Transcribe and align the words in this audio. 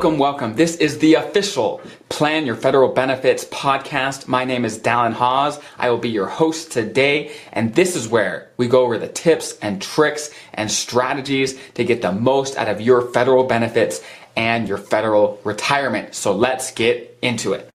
Welcome, 0.00 0.18
welcome. 0.18 0.54
This 0.54 0.76
is 0.76 0.98
the 1.00 1.16
official 1.16 1.82
Plan 2.08 2.46
Your 2.46 2.54
Federal 2.54 2.88
Benefits 2.88 3.44
podcast. 3.44 4.26
My 4.26 4.46
name 4.46 4.64
is 4.64 4.78
Dallin 4.78 5.12
Hawes. 5.12 5.60
I 5.76 5.90
will 5.90 5.98
be 5.98 6.08
your 6.08 6.26
host 6.26 6.72
today, 6.72 7.32
and 7.52 7.74
this 7.74 7.94
is 7.94 8.08
where 8.08 8.48
we 8.56 8.66
go 8.66 8.80
over 8.80 8.96
the 8.96 9.08
tips 9.08 9.58
and 9.58 9.82
tricks 9.82 10.30
and 10.54 10.70
strategies 10.70 11.60
to 11.74 11.84
get 11.84 12.00
the 12.00 12.12
most 12.12 12.56
out 12.56 12.68
of 12.68 12.80
your 12.80 13.12
federal 13.12 13.44
benefits 13.44 14.00
and 14.36 14.66
your 14.66 14.78
federal 14.78 15.38
retirement. 15.44 16.14
So 16.14 16.34
let's 16.34 16.72
get 16.72 17.18
into 17.20 17.52
it. 17.52 17.69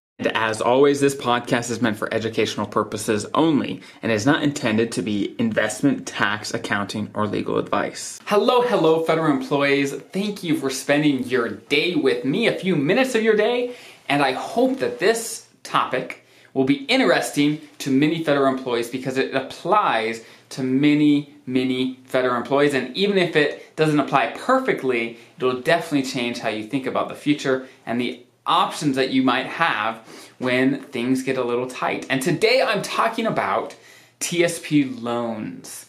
As 0.48 0.62
always, 0.62 1.02
this 1.02 1.16
podcast 1.16 1.70
is 1.70 1.82
meant 1.82 1.98
for 1.98 2.14
educational 2.14 2.66
purposes 2.66 3.26
only 3.34 3.82
and 4.02 4.12
is 4.12 4.26
not 4.26 4.44
intended 4.44 4.92
to 4.94 5.02
be 5.02 5.36
investment, 5.40 6.08
tax, 6.08 6.54
accounting, 6.54 7.10
or 7.14 7.28
legal 7.28 7.58
advice. 7.58 8.20
Hello, 8.26 8.62
hello, 8.62 9.04
federal 9.04 9.32
employees. 9.32 9.94
Thank 9.94 10.44
you 10.44 10.56
for 10.56 10.70
spending 10.70 11.26
your 11.26 11.50
day 11.50 11.96
with 11.96 12.24
me, 12.24 12.48
a 12.48 12.54
few 12.54 12.78
minutes 12.78 13.14
of 13.16 13.24
your 13.24 13.36
day, 13.36 13.76
and 14.08 14.24
I 14.24 14.32
hope 14.32 14.80
that 14.80 15.00
this 15.00 15.48
topic 15.64 16.26
will 16.54 16.64
be 16.64 16.86
interesting 16.86 17.60
to 17.80 17.92
many 17.92 18.24
federal 18.24 18.54
employees 18.54 18.90
because 18.90 19.18
it 19.18 19.36
applies 19.36 20.24
to 20.52 20.64
many, 20.64 21.34
many 21.46 22.00
federal 22.06 22.38
employees. 22.38 22.74
And 22.74 22.96
even 22.96 23.18
if 23.18 23.36
it 23.36 23.76
doesn't 23.76 24.00
apply 24.00 24.28
perfectly, 24.38 25.18
it'll 25.38 25.60
definitely 25.60 26.10
change 26.10 26.40
how 26.40 26.50
you 26.50 26.66
think 26.66 26.86
about 26.86 27.10
the 27.10 27.16
future 27.16 27.68
and 27.86 28.00
the 28.00 28.26
options 28.46 28.96
that 28.96 29.10
you 29.12 29.24
might 29.24 29.46
have 29.46 29.98
when 30.38 30.82
things 30.84 31.24
get 31.24 31.38
a 31.38 31.44
little 31.44 31.68
tight. 31.68 32.06
And 32.10 32.22
today 32.22 32.62
I'm 32.62 32.82
talking 32.82 33.26
about 33.26 33.76
TSP 34.20 35.02
loans, 35.02 35.88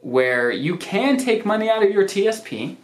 where 0.00 0.50
you 0.50 0.76
can 0.76 1.16
take 1.16 1.46
money 1.46 1.70
out 1.70 1.82
of 1.82 1.90
your 1.90 2.04
TSP 2.04 2.76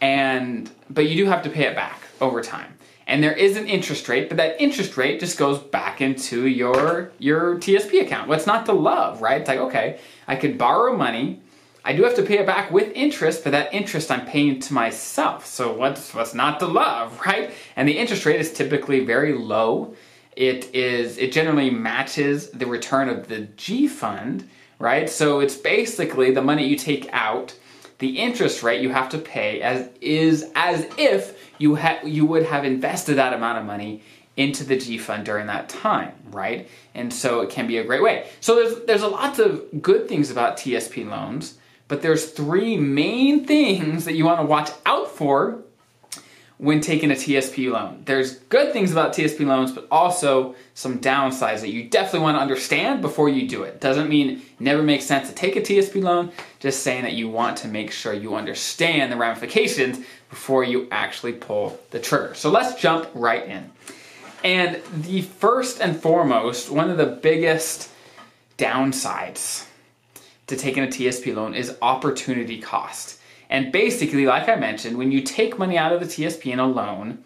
and 0.00 0.70
but 0.90 1.08
you 1.08 1.16
do 1.16 1.30
have 1.30 1.42
to 1.42 1.50
pay 1.50 1.64
it 1.64 1.74
back 1.74 2.00
over 2.20 2.40
time. 2.40 2.74
And 3.06 3.22
there 3.22 3.32
is 3.32 3.56
an 3.56 3.66
interest 3.66 4.08
rate, 4.08 4.28
but 4.28 4.36
that 4.36 4.60
interest 4.60 4.96
rate 4.96 5.18
just 5.18 5.38
goes 5.38 5.58
back 5.58 6.00
into 6.00 6.46
your 6.46 7.10
your 7.18 7.56
TSP 7.56 8.02
account. 8.02 8.28
What's 8.28 8.46
not 8.46 8.66
to 8.66 8.72
love, 8.72 9.22
right? 9.22 9.40
It's 9.40 9.48
like, 9.48 9.58
okay, 9.58 9.98
I 10.26 10.36
could 10.36 10.58
borrow 10.58 10.96
money 10.96 11.40
I 11.84 11.94
do 11.94 12.02
have 12.02 12.14
to 12.16 12.22
pay 12.22 12.38
it 12.38 12.46
back 12.46 12.70
with 12.70 12.92
interest, 12.94 13.44
but 13.44 13.50
that 13.50 13.72
interest 13.72 14.10
I'm 14.10 14.26
paying 14.26 14.60
to 14.60 14.74
myself. 14.74 15.46
So 15.46 15.72
what's 15.72 16.14
what's 16.14 16.34
not 16.34 16.60
to 16.60 16.66
love, 16.66 17.20
right? 17.26 17.52
And 17.76 17.88
the 17.88 17.98
interest 17.98 18.26
rate 18.26 18.40
is 18.40 18.52
typically 18.52 19.04
very 19.04 19.32
low. 19.32 19.94
It 20.36 20.74
is 20.74 21.18
it 21.18 21.32
generally 21.32 21.70
matches 21.70 22.50
the 22.50 22.66
return 22.66 23.08
of 23.08 23.28
the 23.28 23.40
G 23.56 23.88
fund, 23.88 24.48
right? 24.78 25.08
So 25.08 25.40
it's 25.40 25.56
basically 25.56 26.30
the 26.32 26.42
money 26.42 26.66
you 26.66 26.76
take 26.76 27.08
out, 27.12 27.54
the 27.98 28.18
interest 28.18 28.62
rate 28.62 28.80
you 28.80 28.90
have 28.90 29.08
to 29.10 29.18
pay 29.18 29.60
as 29.62 29.88
is 30.00 30.50
as 30.54 30.86
if 30.96 31.50
you 31.58 31.74
had 31.74 32.06
you 32.06 32.24
would 32.26 32.44
have 32.44 32.64
invested 32.64 33.16
that 33.16 33.32
amount 33.32 33.58
of 33.58 33.64
money 33.64 34.02
into 34.36 34.62
the 34.62 34.78
G 34.78 34.98
fund 34.98 35.24
during 35.24 35.48
that 35.48 35.68
time, 35.68 36.12
right? 36.30 36.68
And 36.94 37.12
so 37.12 37.40
it 37.40 37.50
can 37.50 37.66
be 37.66 37.78
a 37.78 37.84
great 37.84 38.02
way. 38.02 38.28
So 38.40 38.54
there's 38.54 38.84
there's 38.86 39.02
a 39.02 39.08
lot 39.08 39.38
of 39.40 39.82
good 39.82 40.08
things 40.08 40.30
about 40.30 40.56
TSP 40.56 41.08
loans. 41.08 41.58
But 41.88 42.02
there's 42.02 42.30
three 42.30 42.76
main 42.76 43.46
things 43.46 44.04
that 44.04 44.14
you 44.14 44.24
want 44.24 44.40
to 44.40 44.46
watch 44.46 44.70
out 44.86 45.10
for 45.10 45.62
when 46.58 46.80
taking 46.80 47.10
a 47.10 47.14
TSP 47.14 47.70
loan. 47.70 48.02
There's 48.04 48.34
good 48.34 48.72
things 48.72 48.90
about 48.90 49.14
TSP 49.14 49.46
loans, 49.46 49.72
but 49.72 49.86
also 49.90 50.56
some 50.74 50.98
downsides 50.98 51.60
that 51.60 51.70
you 51.70 51.84
definitely 51.84 52.20
want 52.20 52.36
to 52.36 52.40
understand 52.40 53.00
before 53.00 53.28
you 53.28 53.48
do 53.48 53.62
it. 53.62 53.80
Doesn't 53.80 54.08
mean 54.08 54.30
it 54.30 54.40
never 54.58 54.82
makes 54.82 55.04
sense 55.04 55.28
to 55.28 55.34
take 55.34 55.54
a 55.56 55.60
TSP 55.60 56.02
loan, 56.02 56.32
just 56.58 56.82
saying 56.82 57.04
that 57.04 57.12
you 57.12 57.28
want 57.28 57.58
to 57.58 57.68
make 57.68 57.92
sure 57.92 58.12
you 58.12 58.34
understand 58.34 59.12
the 59.12 59.16
ramifications 59.16 60.04
before 60.28 60.64
you 60.64 60.88
actually 60.90 61.32
pull 61.32 61.78
the 61.90 62.00
trigger. 62.00 62.34
So 62.34 62.50
let's 62.50 62.80
jump 62.80 63.08
right 63.14 63.46
in. 63.46 63.70
And 64.42 64.82
the 64.92 65.22
first 65.22 65.80
and 65.80 65.98
foremost, 65.98 66.70
one 66.70 66.90
of 66.90 66.96
the 66.96 67.06
biggest 67.06 67.90
downsides 68.56 69.64
to 70.48 70.56
taking 70.56 70.82
a 70.82 70.88
TSP 70.88 71.34
loan 71.34 71.54
is 71.54 71.76
opportunity 71.80 72.58
cost. 72.58 73.20
And 73.50 73.72
basically, 73.72 74.26
like 74.26 74.48
I 74.48 74.56
mentioned, 74.56 74.98
when 74.98 75.12
you 75.12 75.22
take 75.22 75.58
money 75.58 75.78
out 75.78 75.92
of 75.92 76.00
the 76.00 76.06
TSP 76.06 76.52
in 76.52 76.58
a 76.58 76.66
loan, 76.66 77.22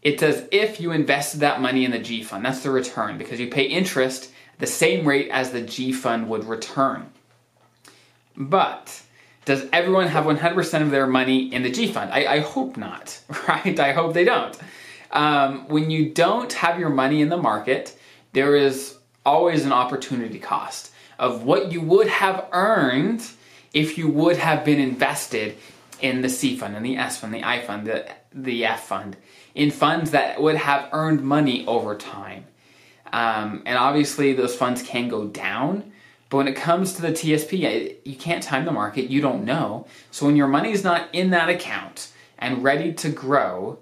it's 0.00 0.22
as 0.22 0.46
if 0.50 0.80
you 0.80 0.92
invested 0.92 1.40
that 1.40 1.60
money 1.60 1.84
in 1.84 1.90
the 1.90 1.98
G 1.98 2.22
fund. 2.22 2.44
That's 2.44 2.62
the 2.62 2.70
return 2.70 3.18
because 3.18 3.40
you 3.40 3.48
pay 3.48 3.64
interest 3.64 4.30
the 4.58 4.66
same 4.66 5.06
rate 5.06 5.28
as 5.30 5.50
the 5.50 5.60
G 5.60 5.92
fund 5.92 6.28
would 6.28 6.44
return. 6.44 7.06
But 8.36 9.02
does 9.44 9.66
everyone 9.72 10.08
have 10.08 10.24
100% 10.24 10.82
of 10.82 10.90
their 10.90 11.06
money 11.06 11.52
in 11.52 11.62
the 11.62 11.70
G 11.70 11.92
fund? 11.92 12.12
I, 12.12 12.26
I 12.26 12.38
hope 12.40 12.76
not, 12.76 13.20
right? 13.48 13.78
I 13.78 13.92
hope 13.92 14.14
they 14.14 14.24
don't. 14.24 14.56
Um, 15.10 15.68
when 15.68 15.90
you 15.90 16.10
don't 16.10 16.52
have 16.54 16.78
your 16.78 16.88
money 16.88 17.20
in 17.20 17.28
the 17.28 17.36
market, 17.36 17.96
there 18.32 18.56
is 18.56 18.96
always 19.24 19.64
an 19.64 19.72
opportunity 19.72 20.38
cost 20.38 20.91
of 21.22 21.44
what 21.44 21.70
you 21.70 21.80
would 21.80 22.08
have 22.08 22.48
earned 22.50 23.24
if 23.72 23.96
you 23.96 24.08
would 24.08 24.36
have 24.36 24.64
been 24.64 24.80
invested 24.80 25.56
in 26.00 26.20
the 26.20 26.28
C 26.28 26.56
fund 26.56 26.74
and 26.74 26.84
the 26.84 26.96
S 26.96 27.18
fund, 27.18 27.32
the 27.32 27.44
I 27.44 27.60
fund, 27.60 27.86
the, 27.86 28.12
the 28.34 28.64
F 28.66 28.88
fund, 28.88 29.16
in 29.54 29.70
funds 29.70 30.10
that 30.10 30.42
would 30.42 30.56
have 30.56 30.88
earned 30.92 31.22
money 31.22 31.64
over 31.66 31.96
time. 31.96 32.44
Um, 33.12 33.62
and 33.66 33.78
obviously, 33.78 34.32
those 34.32 34.56
funds 34.56 34.82
can 34.82 35.08
go 35.08 35.28
down. 35.28 35.92
But 36.28 36.38
when 36.38 36.48
it 36.48 36.56
comes 36.56 36.94
to 36.94 37.02
the 37.02 37.12
TSP, 37.12 37.98
you 38.04 38.16
can't 38.16 38.42
time 38.42 38.64
the 38.64 38.72
market, 38.72 39.08
you 39.08 39.20
don't 39.20 39.44
know. 39.44 39.86
So 40.10 40.26
when 40.26 40.34
your 40.34 40.48
money 40.48 40.72
is 40.72 40.82
not 40.82 41.08
in 41.12 41.30
that 41.30 41.48
account 41.48 42.10
and 42.36 42.64
ready 42.64 42.92
to 42.94 43.10
grow, 43.10 43.78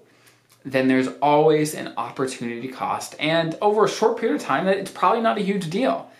then 0.63 0.87
there's 0.87 1.07
always 1.23 1.73
an 1.73 1.93
opportunity 1.97 2.67
cost. 2.67 3.15
And 3.19 3.57
over 3.61 3.85
a 3.85 3.89
short 3.89 4.19
period 4.19 4.35
of 4.35 4.45
time, 4.45 4.67
it's 4.67 4.91
probably 4.91 5.21
not 5.21 5.39
a 5.39 5.41
huge 5.41 5.71
deal. 5.71 6.11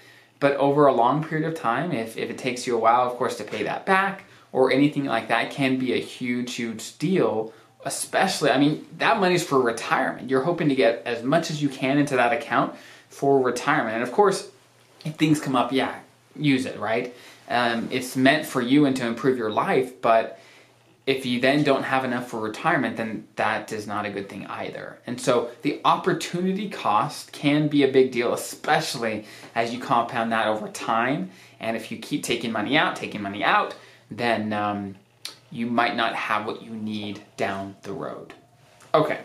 But 0.41 0.57
over 0.57 0.87
a 0.87 0.93
long 0.93 1.23
period 1.23 1.47
of 1.47 1.57
time, 1.57 1.93
if, 1.93 2.17
if 2.17 2.29
it 2.29 2.37
takes 2.37 2.67
you 2.67 2.75
a 2.75 2.79
while, 2.79 3.03
of 3.09 3.13
course, 3.13 3.37
to 3.37 3.45
pay 3.45 3.63
that 3.63 3.85
back 3.85 4.25
or 4.51 4.71
anything 4.71 5.05
like 5.05 5.29
that, 5.29 5.51
can 5.51 5.77
be 5.77 5.93
a 5.93 5.99
huge, 5.99 6.55
huge 6.55 6.97
deal. 6.97 7.53
Especially, 7.85 8.49
I 8.49 8.57
mean, 8.57 8.85
that 8.97 9.19
money's 9.19 9.43
for 9.43 9.61
retirement. 9.61 10.29
You're 10.29 10.43
hoping 10.43 10.67
to 10.69 10.75
get 10.75 11.03
as 11.05 11.23
much 11.23 11.51
as 11.51 11.61
you 11.61 11.69
can 11.69 11.99
into 11.99 12.15
that 12.15 12.33
account 12.33 12.75
for 13.09 13.39
retirement. 13.39 13.95
And 13.95 14.03
of 14.03 14.11
course, 14.11 14.49
if 15.05 15.15
things 15.15 15.39
come 15.39 15.55
up, 15.55 15.71
yeah, 15.71 15.99
use 16.35 16.65
it, 16.65 16.77
right? 16.79 17.13
Um, 17.47 17.87
it's 17.91 18.15
meant 18.15 18.45
for 18.45 18.61
you 18.61 18.85
and 18.85 18.95
to 18.97 19.05
improve 19.05 19.37
your 19.37 19.51
life, 19.51 20.01
but 20.01 20.39
if 21.07 21.25
you 21.25 21.41
then 21.41 21.63
don't 21.63 21.83
have 21.83 22.05
enough 22.05 22.29
for 22.29 22.39
retirement, 22.39 22.95
then 22.95 23.27
that 23.35 23.71
is 23.71 23.87
not 23.87 24.05
a 24.05 24.09
good 24.11 24.29
thing 24.29 24.45
either. 24.47 24.99
And 25.07 25.19
so 25.19 25.49
the 25.63 25.81
opportunity 25.83 26.69
cost 26.69 27.31
can 27.31 27.67
be 27.67 27.83
a 27.83 27.87
big 27.87 28.11
deal, 28.11 28.33
especially 28.33 29.25
as 29.55 29.73
you 29.73 29.79
compound 29.79 30.31
that 30.31 30.47
over 30.47 30.67
time. 30.69 31.31
And 31.59 31.75
if 31.75 31.91
you 31.91 31.97
keep 31.97 32.23
taking 32.23 32.51
money 32.51 32.77
out, 32.77 32.95
taking 32.95 33.21
money 33.21 33.43
out, 33.43 33.73
then 34.11 34.53
um, 34.53 34.95
you 35.49 35.65
might 35.65 35.95
not 35.95 36.13
have 36.13 36.45
what 36.45 36.61
you 36.61 36.71
need 36.71 37.21
down 37.35 37.75
the 37.81 37.93
road. 37.93 38.33
Okay. 38.93 39.21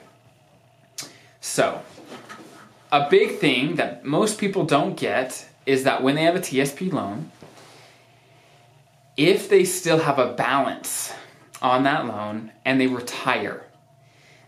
So, 1.41 1.83
a 2.91 3.09
big 3.11 3.39
thing 3.39 3.77
that 3.77 4.05
most 4.05 4.39
people 4.39 4.65
don't 4.65 4.97
get 4.97 5.47
is 5.67 5.85
that 5.85 6.03
when 6.03 6.15
they 6.15 6.23
have 6.23 6.37
a 6.37 6.41
TSP 6.41 6.93
loan, 6.93 7.31
if 9.17 9.49
they 9.49 9.65
still 9.65 9.99
have 9.99 10.19
a 10.19 10.33
balance 10.33 11.13
on 11.63 11.85
that 11.85 12.07
loan 12.07 12.53
and 12.65 12.81
they 12.81 12.87
retire, 12.87 13.65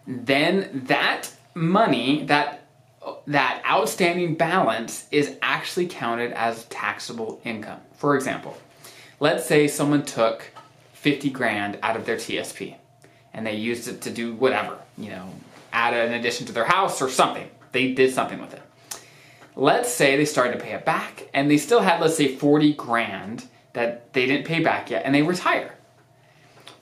then 0.06 0.84
that 0.86 1.30
money, 1.54 2.24
that 2.24 2.64
that 3.26 3.62
outstanding 3.66 4.34
balance 4.34 5.06
is 5.10 5.36
actually 5.40 5.86
counted 5.86 6.32
as 6.32 6.64
taxable 6.64 7.40
income. 7.44 7.80
For 7.94 8.16
example, 8.16 8.56
let's 9.20 9.46
say 9.46 9.68
someone 9.68 10.04
took 10.04 10.50
50 10.94 11.30
grand 11.30 11.78
out 11.82 11.96
of 11.96 12.04
their 12.04 12.16
TSP 12.16 12.74
and 13.32 13.46
they 13.46 13.54
used 13.54 13.88
it 13.88 14.00
to 14.02 14.10
do 14.10 14.34
whatever, 14.34 14.78
you 14.96 15.10
know, 15.10 15.30
add 15.72 15.94
an 15.94 16.14
addition 16.14 16.46
to 16.46 16.52
their 16.52 16.64
house 16.64 17.00
or 17.00 17.08
something. 17.08 17.48
They 17.72 17.92
did 17.92 18.12
something 18.12 18.40
with 18.40 18.54
it. 18.54 18.62
Let's 19.54 19.92
say 19.92 20.16
they 20.16 20.24
started 20.24 20.54
to 20.54 20.64
pay 20.64 20.72
it 20.72 20.84
back 20.84 21.28
and 21.34 21.50
they 21.50 21.58
still 21.58 21.80
had, 21.80 22.00
let's 22.00 22.16
say, 22.16 22.34
40 22.34 22.74
grand 22.74 23.44
that 23.72 24.12
they 24.12 24.26
didn't 24.26 24.46
pay 24.46 24.60
back 24.60 24.90
yet 24.90 25.02
and 25.04 25.14
they 25.14 25.22
retire 25.22 25.77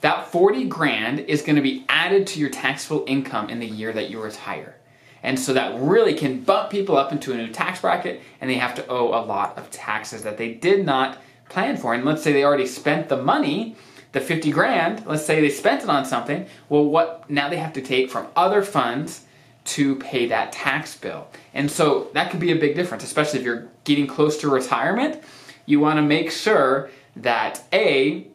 that 0.01 0.27
40 0.27 0.65
grand 0.65 1.19
is 1.21 1.41
going 1.41 1.55
to 1.55 1.61
be 1.61 1.85
added 1.89 2.27
to 2.27 2.39
your 2.39 2.49
taxable 2.49 3.03
income 3.07 3.49
in 3.49 3.59
the 3.59 3.67
year 3.67 3.91
that 3.93 4.09
you 4.09 4.21
retire. 4.21 4.75
And 5.23 5.39
so 5.39 5.53
that 5.53 5.79
really 5.79 6.13
can 6.13 6.41
bump 6.41 6.69
people 6.69 6.95
up 6.95 7.11
into 7.11 7.33
a 7.33 7.37
new 7.37 7.51
tax 7.51 7.81
bracket 7.81 8.21
and 8.39 8.49
they 8.49 8.55
have 8.55 8.75
to 8.75 8.87
owe 8.87 9.09
a 9.09 9.25
lot 9.25 9.57
of 9.57 9.69
taxes 9.71 10.23
that 10.23 10.37
they 10.37 10.53
did 10.53 10.85
not 10.85 11.17
plan 11.49 11.77
for. 11.77 11.93
And 11.93 12.05
let's 12.05 12.21
say 12.21 12.31
they 12.31 12.43
already 12.43 12.67
spent 12.67 13.09
the 13.09 13.17
money, 13.17 13.75
the 14.11 14.21
50 14.21 14.51
grand, 14.51 15.05
let's 15.05 15.25
say 15.25 15.41
they 15.41 15.49
spent 15.49 15.83
it 15.83 15.89
on 15.89 16.05
something. 16.05 16.45
Well, 16.69 16.85
what 16.85 17.29
now 17.29 17.49
they 17.49 17.57
have 17.57 17.73
to 17.73 17.81
take 17.81 18.09
from 18.09 18.27
other 18.35 18.61
funds 18.61 19.25
to 19.65 19.95
pay 19.97 20.27
that 20.27 20.51
tax 20.53 20.95
bill. 20.95 21.27
And 21.53 21.69
so 21.69 22.09
that 22.13 22.31
could 22.31 22.39
be 22.39 22.51
a 22.51 22.55
big 22.55 22.75
difference, 22.75 23.03
especially 23.03 23.39
if 23.39 23.45
you're 23.45 23.67
getting 23.83 24.07
close 24.07 24.37
to 24.37 24.49
retirement. 24.49 25.21
You 25.65 25.79
want 25.79 25.97
to 25.97 26.03
make 26.03 26.31
sure 26.31 26.89
that 27.17 27.63
A, 27.73 28.27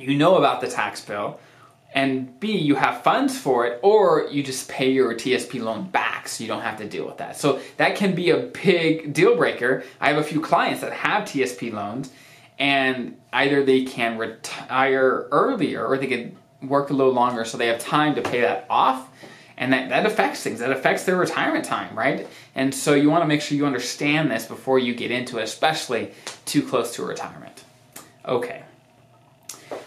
you 0.00 0.16
know 0.16 0.36
about 0.36 0.60
the 0.60 0.68
tax 0.68 1.04
bill, 1.04 1.38
and 1.92 2.38
B, 2.38 2.56
you 2.56 2.76
have 2.76 3.02
funds 3.02 3.36
for 3.36 3.66
it, 3.66 3.80
or 3.82 4.28
you 4.30 4.42
just 4.42 4.68
pay 4.68 4.90
your 4.92 5.14
TSP 5.14 5.60
loan 5.60 5.90
back 5.90 6.28
so 6.28 6.44
you 6.44 6.48
don't 6.48 6.62
have 6.62 6.78
to 6.78 6.88
deal 6.88 7.04
with 7.04 7.18
that. 7.18 7.36
So 7.36 7.60
that 7.78 7.96
can 7.96 8.14
be 8.14 8.30
a 8.30 8.38
big 8.38 9.12
deal 9.12 9.36
breaker. 9.36 9.82
I 10.00 10.08
have 10.08 10.18
a 10.18 10.22
few 10.22 10.40
clients 10.40 10.82
that 10.82 10.92
have 10.92 11.24
TSP 11.24 11.72
loans, 11.72 12.12
and 12.58 13.16
either 13.32 13.64
they 13.64 13.82
can 13.82 14.18
retire 14.18 15.26
earlier 15.32 15.84
or 15.84 15.98
they 15.98 16.06
can 16.06 16.36
work 16.62 16.90
a 16.90 16.92
little 16.92 17.12
longer 17.12 17.44
so 17.44 17.58
they 17.58 17.68
have 17.68 17.80
time 17.80 18.14
to 18.14 18.22
pay 18.22 18.42
that 18.42 18.66
off. 18.70 19.08
And 19.56 19.72
that, 19.72 19.88
that 19.90 20.06
affects 20.06 20.42
things. 20.42 20.60
That 20.60 20.72
affects 20.72 21.04
their 21.04 21.16
retirement 21.16 21.64
time, 21.64 21.96
right? 21.98 22.26
And 22.54 22.74
so 22.74 22.94
you 22.94 23.10
want 23.10 23.22
to 23.22 23.26
make 23.26 23.42
sure 23.42 23.58
you 23.58 23.66
understand 23.66 24.30
this 24.30 24.46
before 24.46 24.78
you 24.78 24.94
get 24.94 25.10
into 25.10 25.38
it, 25.38 25.42
especially 25.42 26.12
too 26.46 26.62
close 26.62 26.94
to 26.94 27.04
retirement. 27.04 27.64
Okay. 28.24 28.62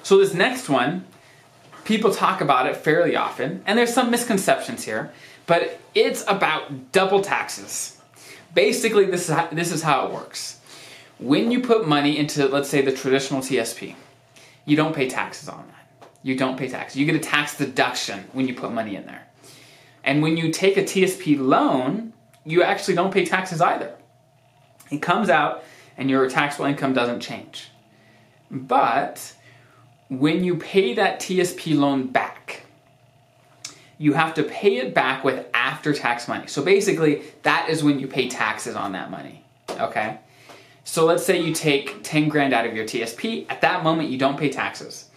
So 0.04 0.18
this 0.18 0.34
next 0.34 0.70
one 0.70 1.06
people 1.84 2.14
talk 2.14 2.42
about 2.42 2.68
it 2.68 2.78
fairly 2.78 3.16
often, 3.16 3.64
and 3.66 3.78
there's 3.78 3.94
some 3.94 4.10
misconceptions 4.10 4.84
here, 4.84 5.12
but 5.46 5.80
it's 5.94 6.24
about 6.28 6.92
double 6.92 7.22
taxes. 7.22 8.00
Basically, 8.54 9.06
this 9.06 9.30
is 9.30 9.36
how, 9.36 9.48
this 9.48 9.72
is 9.72 9.82
how 9.82 10.06
it 10.06 10.14
works. 10.14 10.60
When 11.20 11.52
you 11.52 11.62
put 11.62 11.88
money 11.88 12.18
into, 12.18 12.48
let's 12.48 12.70
say, 12.70 12.82
the 12.82 12.92
traditional 12.92 13.42
TSP, 13.42 13.96
you 14.66 14.76
don't 14.76 14.96
pay 14.96 15.10
taxes 15.10 15.50
on 15.50 15.68
that. 15.68 16.10
You 16.22 16.38
don't 16.38 16.58
pay 16.58 16.70
taxes. 16.70 16.98
You 16.98 17.06
get 17.06 17.16
a 17.16 17.20
tax 17.20 17.58
deduction 17.58 18.26
when 18.32 18.48
you 18.48 18.54
put 18.54 18.72
money 18.72 18.96
in 18.96 19.06
there. 19.06 19.28
And 20.04 20.22
when 20.22 20.38
you 20.38 20.52
take 20.52 20.78
a 20.78 20.84
TSP 20.84 21.40
loan, 21.40 22.14
you 22.46 22.64
actually 22.64 22.96
don't 22.96 23.14
pay 23.14 23.26
taxes 23.26 23.62
either. 23.62 23.96
It 24.92 25.02
comes 25.02 25.30
out 25.30 25.64
and 25.98 26.10
your 26.10 26.30
taxable 26.30 26.66
income 26.66 26.94
doesn't 26.94 27.20
change. 27.20 27.70
But 28.50 29.34
when 30.10 30.44
you 30.44 30.56
pay 30.56 30.94
that 30.94 31.20
TSP 31.20 31.78
loan 31.78 32.08
back, 32.08 32.64
you 33.98 34.14
have 34.14 34.34
to 34.34 34.44
pay 34.44 34.78
it 34.78 34.94
back 34.94 35.24
with 35.24 35.46
after 35.54 35.94
tax 35.94 36.28
money. 36.28 36.48
So 36.48 36.64
basically, 36.64 37.22
that 37.44 37.70
is 37.70 37.84
when 37.84 38.00
you 38.00 38.08
pay 38.08 38.28
taxes 38.28 38.76
on 38.76 38.92
that 38.94 39.10
money. 39.10 39.44
Okay? 39.70 40.20
So 40.84 41.06
let's 41.06 41.26
say 41.26 41.40
you 41.40 41.54
take 41.54 42.04
10 42.04 42.28
grand 42.28 42.54
out 42.54 42.66
of 42.66 42.76
your 42.76 42.86
TSP. 42.86 43.46
At 43.50 43.62
that 43.62 43.84
moment, 43.84 44.10
you 44.10 44.18
don't 44.18 44.38
pay 44.38 44.50
taxes. 44.50 45.10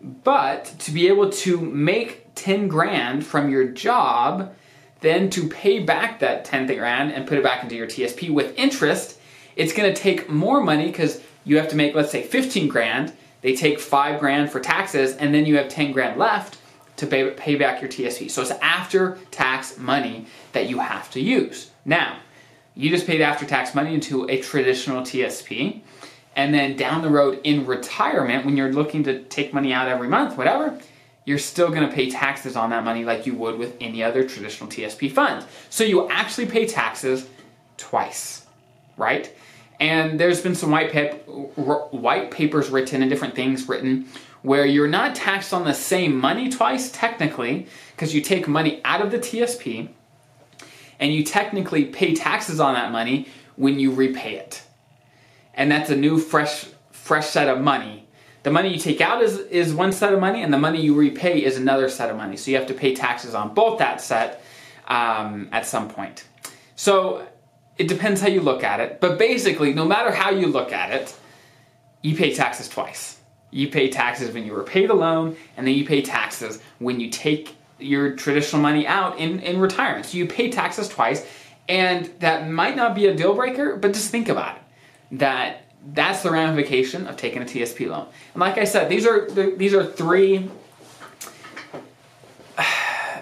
But 0.00 0.66
to 0.80 0.90
be 0.90 1.08
able 1.08 1.30
to 1.30 1.60
make 1.60 2.26
10 2.34 2.68
grand 2.68 3.24
from 3.24 3.50
your 3.50 3.64
job, 3.64 4.54
then 5.00 5.30
to 5.30 5.48
pay 5.48 5.80
back 5.80 6.20
that 6.20 6.44
10 6.44 6.66
grand 6.66 7.12
and 7.12 7.26
put 7.26 7.38
it 7.38 7.44
back 7.44 7.62
into 7.62 7.74
your 7.74 7.86
TSP 7.86 8.30
with 8.30 8.56
interest, 8.58 9.18
it's 9.56 9.72
gonna 9.72 9.94
take 9.94 10.28
more 10.28 10.60
money 10.60 10.86
because 10.86 11.20
you 11.44 11.56
have 11.56 11.68
to 11.68 11.76
make, 11.76 11.94
let's 11.94 12.10
say, 12.10 12.22
15 12.22 12.68
grand 12.68 13.12
they 13.42 13.54
take 13.54 13.80
five 13.80 14.20
grand 14.20 14.50
for 14.50 14.60
taxes, 14.60 15.16
and 15.16 15.34
then 15.34 15.46
you 15.46 15.56
have 15.56 15.68
10 15.68 15.92
grand 15.92 16.18
left 16.18 16.58
to 16.96 17.06
pay, 17.06 17.30
pay 17.30 17.56
back 17.56 17.80
your 17.80 17.90
TSP. 17.90 18.30
So 18.30 18.42
it's 18.42 18.50
after 18.50 19.18
tax 19.30 19.78
money 19.78 20.26
that 20.52 20.68
you 20.68 20.78
have 20.78 21.10
to 21.12 21.20
use. 21.20 21.70
Now, 21.84 22.18
you 22.74 22.90
just 22.90 23.06
paid 23.06 23.20
after 23.20 23.46
tax 23.46 23.74
money 23.74 23.94
into 23.94 24.28
a 24.28 24.40
traditional 24.40 25.02
TSP, 25.02 25.80
and 26.36 26.54
then 26.54 26.76
down 26.76 27.02
the 27.02 27.10
road 27.10 27.40
in 27.44 27.66
retirement, 27.66 28.44
when 28.44 28.56
you're 28.56 28.72
looking 28.72 29.02
to 29.04 29.22
take 29.24 29.52
money 29.52 29.72
out 29.72 29.88
every 29.88 30.08
month, 30.08 30.36
whatever, 30.36 30.78
you're 31.24 31.38
still 31.38 31.70
to 31.70 31.94
pay 31.94 32.10
taxes 32.10 32.56
on 32.56 32.70
that 32.70 32.84
money 32.84 33.04
like 33.04 33.26
you 33.26 33.34
would 33.34 33.58
with 33.58 33.76
any 33.80 34.02
other 34.02 34.26
traditional 34.26 34.68
TSP 34.68 35.10
fund. 35.10 35.44
So 35.68 35.84
you 35.84 36.08
actually 36.08 36.46
pay 36.46 36.66
taxes 36.66 37.28
twice, 37.76 38.46
right? 38.96 39.34
And 39.80 40.20
there's 40.20 40.42
been 40.42 40.54
some 40.54 40.70
white, 40.70 40.92
pap- 40.92 41.26
white 41.26 42.30
papers 42.30 42.68
written 42.68 43.02
and 43.02 43.10
different 43.10 43.34
things 43.34 43.68
written 43.68 44.06
where 44.42 44.64
you're 44.64 44.88
not 44.88 45.14
taxed 45.14 45.52
on 45.52 45.64
the 45.64 45.74
same 45.74 46.18
money 46.18 46.48
twice, 46.48 46.90
technically, 46.92 47.66
because 47.94 48.14
you 48.14 48.20
take 48.20 48.46
money 48.46 48.80
out 48.84 49.00
of 49.00 49.10
the 49.10 49.18
TSP 49.18 49.88
and 50.98 51.12
you 51.12 51.24
technically 51.24 51.86
pay 51.86 52.14
taxes 52.14 52.60
on 52.60 52.74
that 52.74 52.92
money 52.92 53.26
when 53.56 53.78
you 53.78 53.90
repay 53.90 54.36
it. 54.36 54.62
And 55.54 55.70
that's 55.70 55.90
a 55.90 55.96
new, 55.96 56.18
fresh, 56.18 56.66
fresh 56.90 57.26
set 57.26 57.48
of 57.48 57.60
money. 57.60 58.06
The 58.42 58.50
money 58.50 58.72
you 58.72 58.78
take 58.78 59.00
out 59.00 59.22
is, 59.22 59.38
is 59.38 59.74
one 59.74 59.92
set 59.92 60.14
of 60.14 60.20
money, 60.20 60.42
and 60.42 60.52
the 60.52 60.58
money 60.58 60.80
you 60.80 60.94
repay 60.94 61.44
is 61.44 61.58
another 61.58 61.90
set 61.90 62.08
of 62.08 62.16
money. 62.16 62.36
So 62.36 62.50
you 62.50 62.56
have 62.56 62.66
to 62.68 62.74
pay 62.74 62.94
taxes 62.94 63.34
on 63.34 63.52
both 63.52 63.78
that 63.78 64.00
set 64.00 64.42
um, 64.88 65.48
at 65.52 65.66
some 65.66 65.88
point. 65.88 66.24
So 66.76 67.26
it 67.80 67.88
depends 67.88 68.20
how 68.20 68.28
you 68.28 68.42
look 68.42 68.62
at 68.62 68.78
it, 68.78 69.00
but 69.00 69.18
basically, 69.18 69.72
no 69.72 69.86
matter 69.86 70.12
how 70.12 70.28
you 70.28 70.48
look 70.48 70.70
at 70.70 70.90
it, 70.90 71.16
you 72.02 72.14
pay 72.14 72.34
taxes 72.34 72.68
twice. 72.68 73.18
You 73.50 73.68
pay 73.68 73.88
taxes 73.88 74.34
when 74.34 74.44
you 74.44 74.54
repay 74.54 74.84
the 74.84 74.92
loan, 74.92 75.34
and 75.56 75.66
then 75.66 75.72
you 75.72 75.86
pay 75.86 76.02
taxes 76.02 76.60
when 76.78 77.00
you 77.00 77.08
take 77.08 77.56
your 77.78 78.16
traditional 78.16 78.60
money 78.60 78.86
out 78.86 79.18
in, 79.18 79.40
in 79.40 79.58
retirement. 79.58 80.04
So 80.04 80.18
you 80.18 80.26
pay 80.26 80.50
taxes 80.50 80.90
twice, 80.90 81.26
and 81.70 82.04
that 82.18 82.50
might 82.50 82.76
not 82.76 82.94
be 82.94 83.06
a 83.06 83.14
deal 83.14 83.32
breaker, 83.32 83.76
but 83.76 83.94
just 83.94 84.10
think 84.10 84.28
about 84.28 84.56
it. 84.56 84.62
That 85.12 85.62
that's 85.94 86.22
the 86.22 86.30
ramification 86.30 87.06
of 87.06 87.16
taking 87.16 87.40
a 87.40 87.46
TSP 87.46 87.88
loan. 87.88 88.08
And 88.34 88.42
like 88.42 88.58
I 88.58 88.64
said, 88.64 88.90
these 88.90 89.06
are 89.06 89.30
these 89.30 89.72
are 89.72 89.86
three 89.86 90.50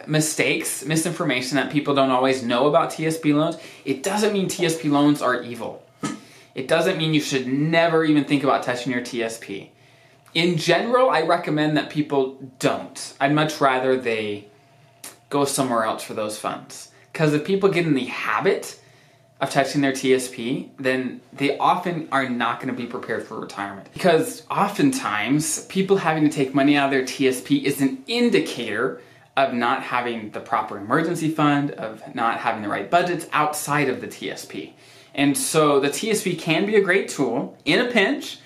mistakes, 0.08 0.84
misinformation 0.84 1.56
that 1.56 1.70
people 1.70 1.94
don't 1.94 2.10
always 2.10 2.42
know 2.42 2.66
about 2.66 2.90
TSP 2.90 3.34
loans, 3.34 3.58
it 3.84 4.02
doesn't 4.02 4.32
mean 4.32 4.48
TSP 4.48 4.90
loans 4.90 5.22
are 5.22 5.42
evil. 5.42 5.84
It 6.54 6.66
doesn't 6.66 6.98
mean 6.98 7.14
you 7.14 7.20
should 7.20 7.46
never 7.46 8.04
even 8.04 8.24
think 8.24 8.42
about 8.42 8.64
touching 8.64 8.92
your 8.92 9.02
TSP. 9.02 9.68
In 10.34 10.56
general, 10.56 11.08
I 11.10 11.22
recommend 11.22 11.76
that 11.76 11.90
people 11.90 12.38
don't. 12.58 13.14
I'd 13.20 13.32
much 13.32 13.60
rather 13.60 13.96
they 13.96 14.48
go 15.30 15.44
somewhere 15.44 15.84
else 15.84 16.02
for 16.02 16.14
those 16.14 16.38
funds. 16.38 16.90
Because 17.12 17.34
if 17.34 17.44
people 17.44 17.68
get 17.68 17.86
in 17.86 17.94
the 17.94 18.06
habit 18.06 18.80
of 19.40 19.50
touching 19.50 19.82
their 19.82 19.92
TSP, 19.92 20.70
then 20.78 21.20
they 21.32 21.56
often 21.58 22.08
are 22.10 22.28
not 22.28 22.60
going 22.60 22.74
to 22.74 22.80
be 22.80 22.88
prepared 22.88 23.26
for 23.26 23.38
retirement. 23.38 23.88
Because 23.92 24.44
oftentimes, 24.50 25.64
people 25.66 25.96
having 25.96 26.24
to 26.24 26.30
take 26.30 26.54
money 26.54 26.76
out 26.76 26.86
of 26.86 26.90
their 26.90 27.04
TSP 27.04 27.62
is 27.62 27.80
an 27.80 28.02
indicator 28.06 29.00
of 29.38 29.54
not 29.54 29.84
having 29.84 30.30
the 30.32 30.40
proper 30.40 30.76
emergency 30.76 31.30
fund, 31.30 31.70
of 31.70 32.02
not 32.12 32.40
having 32.40 32.60
the 32.60 32.68
right 32.68 32.90
budgets 32.90 33.28
outside 33.32 33.88
of 33.88 34.00
the 34.00 34.08
TSP. 34.08 34.72
And 35.14 35.38
so 35.38 35.78
the 35.78 35.90
TSP 35.90 36.36
can 36.36 36.66
be 36.66 36.74
a 36.74 36.80
great 36.80 37.08
tool 37.08 37.56
in 37.64 37.78
a 37.78 37.88
pinch, 37.88 38.38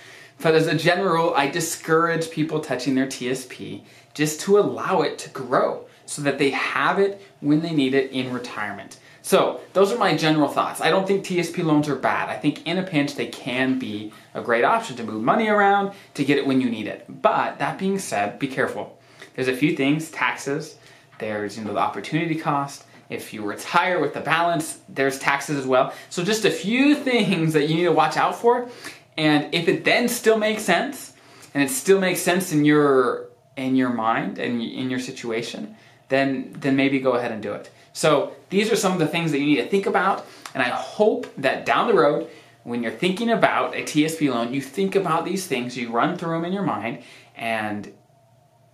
but 0.42 0.54
as 0.54 0.66
a 0.66 0.74
general 0.74 1.14
rule, 1.14 1.32
I 1.34 1.48
discourage 1.48 2.30
people 2.30 2.60
touching 2.60 2.94
their 2.94 3.06
TSP 3.06 3.80
just 4.12 4.40
to 4.42 4.58
allow 4.58 5.00
it 5.00 5.18
to 5.20 5.30
grow 5.30 5.86
so 6.04 6.20
that 6.22 6.38
they 6.38 6.50
have 6.50 6.98
it 6.98 7.22
when 7.40 7.62
they 7.62 7.72
need 7.72 7.94
it 7.94 8.10
in 8.10 8.30
retirement. 8.30 8.98
So, 9.22 9.60
those 9.72 9.92
are 9.92 9.98
my 9.98 10.14
general 10.14 10.48
thoughts. 10.48 10.80
I 10.82 10.90
don't 10.90 11.06
think 11.06 11.24
TSP 11.24 11.64
loans 11.64 11.88
are 11.88 11.96
bad. 11.96 12.28
I 12.28 12.36
think 12.36 12.66
in 12.66 12.76
a 12.76 12.82
pinch 12.82 13.14
they 13.14 13.28
can 13.28 13.78
be 13.78 14.12
a 14.34 14.42
great 14.42 14.64
option 14.64 14.96
to 14.96 15.04
move 15.04 15.22
money 15.22 15.48
around 15.48 15.94
to 16.14 16.24
get 16.24 16.36
it 16.38 16.46
when 16.46 16.60
you 16.60 16.68
need 16.68 16.86
it. 16.86 17.06
But 17.08 17.60
that 17.60 17.78
being 17.78 17.98
said, 17.98 18.38
be 18.38 18.48
careful. 18.48 18.98
There's 19.34 19.48
a 19.48 19.56
few 19.56 19.76
things, 19.76 20.10
taxes, 20.10 20.76
there's 21.22 21.56
you 21.56 21.64
know 21.64 21.72
the 21.72 21.78
opportunity 21.78 22.34
cost. 22.34 22.84
If 23.08 23.32
you 23.32 23.42
retire 23.42 24.00
with 24.00 24.14
the 24.14 24.20
balance, 24.20 24.80
there's 24.88 25.18
taxes 25.18 25.58
as 25.58 25.66
well. 25.66 25.94
So 26.10 26.24
just 26.24 26.44
a 26.44 26.50
few 26.50 26.94
things 27.08 27.52
that 27.54 27.68
you 27.68 27.76
need 27.76 27.84
to 27.84 27.92
watch 27.92 28.16
out 28.16 28.34
for. 28.34 28.68
And 29.16 29.54
if 29.54 29.68
it 29.68 29.84
then 29.84 30.08
still 30.08 30.38
makes 30.38 30.62
sense, 30.62 31.12
and 31.54 31.62
it 31.62 31.70
still 31.70 32.00
makes 32.00 32.20
sense 32.20 32.52
in 32.52 32.64
your 32.64 33.28
in 33.56 33.76
your 33.76 33.90
mind 33.90 34.38
and 34.38 34.60
in 34.62 34.90
your 34.90 35.00
situation, 35.00 35.76
then 36.08 36.54
then 36.58 36.76
maybe 36.76 36.98
go 36.98 37.12
ahead 37.12 37.32
and 37.32 37.42
do 37.42 37.52
it. 37.52 37.70
So 37.92 38.32
these 38.50 38.72
are 38.72 38.76
some 38.76 38.92
of 38.92 38.98
the 38.98 39.06
things 39.06 39.32
that 39.32 39.38
you 39.38 39.46
need 39.46 39.56
to 39.56 39.68
think 39.68 39.86
about, 39.86 40.26
and 40.54 40.62
I 40.62 40.70
hope 40.70 41.32
that 41.36 41.66
down 41.66 41.88
the 41.88 41.94
road, 41.94 42.28
when 42.64 42.82
you're 42.82 42.98
thinking 43.06 43.30
about 43.30 43.74
a 43.74 43.82
TSP 43.82 44.30
loan, 44.30 44.54
you 44.54 44.62
think 44.62 44.96
about 44.96 45.26
these 45.26 45.46
things, 45.46 45.76
you 45.76 45.90
run 45.90 46.16
through 46.16 46.32
them 46.36 46.46
in 46.46 46.54
your 46.54 46.62
mind, 46.62 47.02
and 47.36 47.92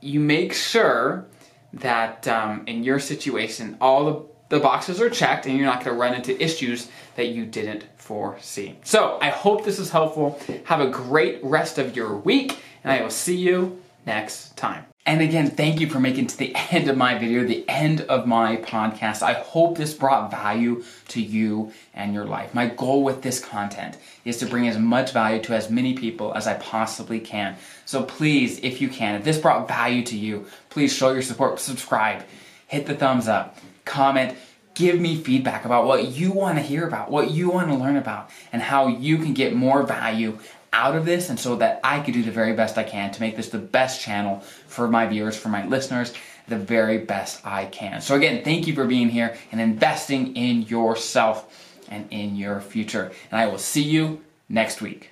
you 0.00 0.20
make 0.20 0.52
sure 0.52 1.26
that 1.74 2.26
um, 2.28 2.64
in 2.66 2.82
your 2.82 2.98
situation, 2.98 3.76
all 3.80 4.04
the, 4.04 4.56
the 4.56 4.60
boxes 4.60 5.00
are 5.00 5.10
checked 5.10 5.46
and 5.46 5.56
you're 5.56 5.66
not 5.66 5.84
going 5.84 5.94
to 5.94 6.00
run 6.00 6.14
into 6.14 6.40
issues 6.42 6.88
that 7.16 7.28
you 7.28 7.44
didn't 7.44 7.84
foresee. 7.96 8.76
So 8.84 9.18
I 9.20 9.30
hope 9.30 9.64
this 9.64 9.78
is 9.78 9.90
helpful. 9.90 10.40
Have 10.64 10.80
a 10.80 10.88
great 10.88 11.40
rest 11.44 11.78
of 11.78 11.94
your 11.94 12.16
week, 12.16 12.58
and 12.82 12.92
I 12.92 13.02
will 13.02 13.10
see 13.10 13.36
you 13.36 13.80
next 14.06 14.56
time. 14.56 14.87
And 15.08 15.22
again, 15.22 15.48
thank 15.50 15.80
you 15.80 15.88
for 15.88 16.00
making 16.00 16.26
it 16.26 16.28
to 16.32 16.36
the 16.36 16.54
end 16.70 16.86
of 16.86 16.98
my 16.98 17.16
video, 17.16 17.42
the 17.42 17.66
end 17.66 18.02
of 18.02 18.26
my 18.26 18.56
podcast. 18.58 19.22
I 19.22 19.32
hope 19.32 19.78
this 19.78 19.94
brought 19.94 20.30
value 20.30 20.84
to 21.08 21.22
you 21.22 21.72
and 21.94 22.12
your 22.12 22.26
life. 22.26 22.52
My 22.52 22.66
goal 22.66 23.02
with 23.02 23.22
this 23.22 23.42
content 23.42 23.96
is 24.26 24.36
to 24.36 24.46
bring 24.46 24.68
as 24.68 24.76
much 24.76 25.12
value 25.12 25.42
to 25.44 25.54
as 25.54 25.70
many 25.70 25.94
people 25.94 26.34
as 26.34 26.46
I 26.46 26.54
possibly 26.58 27.20
can. 27.20 27.56
So 27.86 28.02
please, 28.02 28.58
if 28.58 28.82
you 28.82 28.90
can, 28.90 29.14
if 29.14 29.24
this 29.24 29.38
brought 29.38 29.66
value 29.66 30.02
to 30.02 30.14
you, 30.14 30.44
please 30.68 30.92
show 30.92 31.10
your 31.12 31.22
support, 31.22 31.58
subscribe, 31.58 32.24
hit 32.66 32.84
the 32.84 32.94
thumbs 32.94 33.28
up, 33.28 33.56
comment, 33.86 34.36
give 34.74 35.00
me 35.00 35.16
feedback 35.16 35.64
about 35.64 35.86
what 35.86 36.08
you 36.08 36.32
want 36.32 36.58
to 36.58 36.62
hear 36.62 36.86
about, 36.86 37.10
what 37.10 37.30
you 37.30 37.48
want 37.48 37.68
to 37.68 37.74
learn 37.74 37.96
about, 37.96 38.28
and 38.52 38.60
how 38.60 38.88
you 38.88 39.16
can 39.16 39.32
get 39.32 39.54
more 39.54 39.84
value 39.84 40.38
out 40.72 40.96
of 40.96 41.04
this 41.04 41.30
and 41.30 41.38
so 41.38 41.56
that 41.56 41.80
I 41.82 42.00
could 42.00 42.14
do 42.14 42.22
the 42.22 42.30
very 42.30 42.52
best 42.52 42.78
I 42.78 42.84
can 42.84 43.10
to 43.12 43.20
make 43.20 43.36
this 43.36 43.48
the 43.48 43.58
best 43.58 44.00
channel 44.00 44.40
for 44.40 44.88
my 44.88 45.06
viewers, 45.06 45.36
for 45.36 45.48
my 45.48 45.66
listeners, 45.66 46.12
the 46.48 46.56
very 46.56 46.98
best 46.98 47.44
I 47.44 47.66
can. 47.66 48.00
So 48.00 48.14
again, 48.14 48.44
thank 48.44 48.66
you 48.66 48.74
for 48.74 48.84
being 48.84 49.08
here 49.08 49.36
and 49.52 49.60
investing 49.60 50.36
in 50.36 50.62
yourself 50.62 51.84
and 51.88 52.06
in 52.10 52.36
your 52.36 52.60
future. 52.60 53.12
And 53.30 53.40
I 53.40 53.46
will 53.46 53.58
see 53.58 53.82
you 53.82 54.22
next 54.48 54.80
week. 54.80 55.10